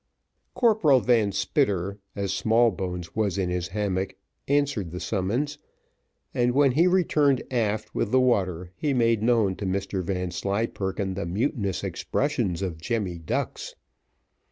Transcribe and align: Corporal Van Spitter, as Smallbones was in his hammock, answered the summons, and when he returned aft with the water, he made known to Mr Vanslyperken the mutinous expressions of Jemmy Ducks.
Corporal 0.55 0.99
Van 0.99 1.31
Spitter, 1.31 1.99
as 2.15 2.33
Smallbones 2.33 3.15
was 3.15 3.37
in 3.37 3.51
his 3.51 3.67
hammock, 3.67 4.15
answered 4.47 4.89
the 4.89 4.99
summons, 4.99 5.59
and 6.33 6.53
when 6.53 6.71
he 6.71 6.87
returned 6.87 7.43
aft 7.51 7.93
with 7.93 8.09
the 8.11 8.19
water, 8.19 8.71
he 8.75 8.95
made 8.95 9.21
known 9.21 9.55
to 9.57 9.65
Mr 9.67 10.03
Vanslyperken 10.03 11.13
the 11.13 11.27
mutinous 11.27 11.83
expressions 11.83 12.63
of 12.63 12.79
Jemmy 12.81 13.19
Ducks. 13.19 13.75